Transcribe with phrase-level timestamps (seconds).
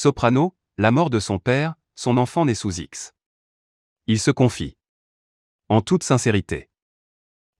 [0.00, 3.14] Soprano, la mort de son père, son enfant né sous X.
[4.06, 4.76] Il se confie.
[5.68, 6.70] En toute sincérité.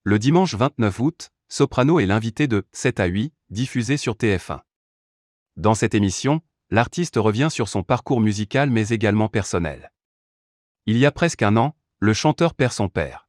[0.03, 4.61] Le dimanche 29 août, Soprano est l'invité de 7 à 8, diffusé sur TF1.
[5.57, 9.91] Dans cette émission, l'artiste revient sur son parcours musical mais également personnel.
[10.85, 13.27] Il y a presque un an, le chanteur perd son père.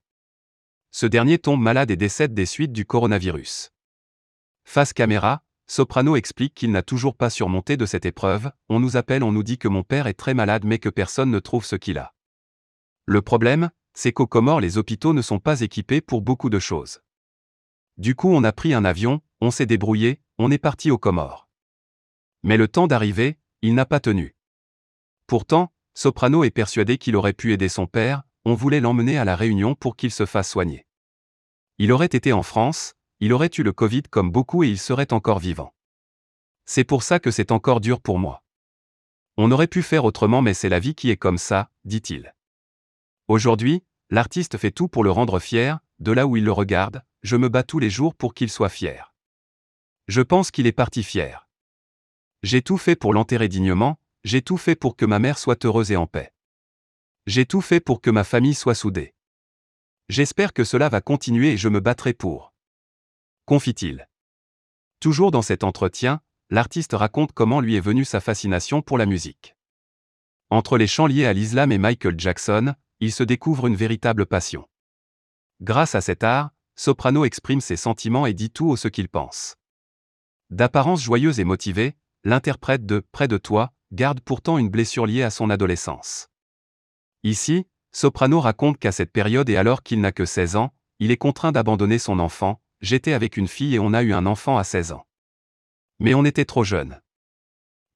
[0.92, 3.72] Ce dernier tombe malade et décède des suites du coronavirus.
[4.62, 5.42] Face caméra,
[5.72, 9.44] Soprano explique qu'il n'a toujours pas surmonté de cette épreuve, on nous appelle, on nous
[9.44, 12.12] dit que mon père est très malade mais que personne ne trouve ce qu'il a.
[13.06, 17.02] Le problème, c'est qu'aux Comores les hôpitaux ne sont pas équipés pour beaucoup de choses.
[17.98, 21.48] Du coup on a pris un avion, on s'est débrouillé, on est parti aux Comores.
[22.42, 24.34] Mais le temps d'arriver, il n'a pas tenu.
[25.28, 29.36] Pourtant, Soprano est persuadé qu'il aurait pu aider son père, on voulait l'emmener à la
[29.36, 30.88] Réunion pour qu'il se fasse soigner.
[31.78, 35.12] Il aurait été en France, il aurait eu le Covid comme beaucoup et il serait
[35.12, 35.74] encore vivant.
[36.64, 38.42] C'est pour ça que c'est encore dur pour moi.
[39.36, 42.34] On aurait pu faire autrement mais c'est la vie qui est comme ça, dit-il.
[43.28, 47.36] Aujourd'hui, l'artiste fait tout pour le rendre fier, de là où il le regarde, je
[47.36, 49.14] me bats tous les jours pour qu'il soit fier.
[50.08, 51.46] Je pense qu'il est parti fier.
[52.42, 55.92] J'ai tout fait pour l'enterrer dignement, j'ai tout fait pour que ma mère soit heureuse
[55.92, 56.32] et en paix.
[57.26, 59.14] J'ai tout fait pour que ma famille soit soudée.
[60.08, 62.49] J'espère que cela va continuer et je me battrai pour.
[63.50, 64.08] Confie-t-il.
[65.00, 66.20] Toujours dans cet entretien,
[66.50, 69.56] l'artiste raconte comment lui est venue sa fascination pour la musique.
[70.50, 74.68] Entre les chants liés à l'islam et Michael Jackson, il se découvre une véritable passion.
[75.60, 79.56] Grâce à cet art, Soprano exprime ses sentiments et dit tout au ce qu'il pense.
[80.50, 85.30] D'apparence joyeuse et motivée, l'interprète de Près de toi garde pourtant une blessure liée à
[85.30, 86.28] son adolescence.
[87.24, 91.16] Ici, Soprano raconte qu'à cette période et alors qu'il n'a que 16 ans, il est
[91.16, 94.64] contraint d'abandonner son enfant, j'étais avec une fille et on a eu un enfant à
[94.64, 95.06] 16 ans.
[95.98, 97.00] Mais on était trop jeune.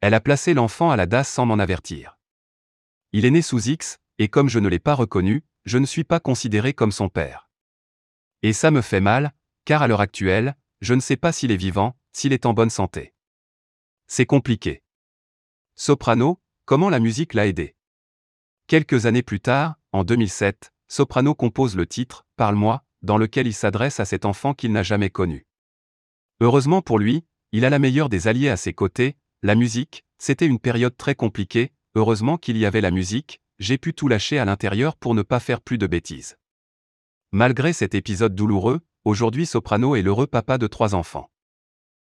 [0.00, 2.18] Elle a placé l'enfant à la DAS sans m'en avertir.
[3.12, 6.04] Il est né sous X, et comme je ne l'ai pas reconnu, je ne suis
[6.04, 7.48] pas considéré comme son père.
[8.42, 9.32] Et ça me fait mal,
[9.64, 12.70] car à l'heure actuelle, je ne sais pas s'il est vivant, s'il est en bonne
[12.70, 13.14] santé.
[14.06, 14.82] C'est compliqué.
[15.74, 17.74] Soprano, comment la musique l'a aidé?
[18.66, 24.00] Quelques années plus tard, en 2007, Soprano compose le titre Parle-moi, dans lequel il s'adresse
[24.00, 25.46] à cet enfant qu'il n'a jamais connu.
[26.40, 30.46] Heureusement pour lui, il a la meilleure des alliés à ses côtés, la musique, c'était
[30.46, 34.44] une période très compliquée, heureusement qu'il y avait la musique, j'ai pu tout lâcher à
[34.44, 36.36] l'intérieur pour ne pas faire plus de bêtises.
[37.30, 41.30] Malgré cet épisode douloureux, aujourd'hui Soprano est l'heureux papa de trois enfants.